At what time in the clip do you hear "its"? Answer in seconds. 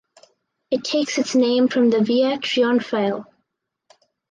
1.19-1.35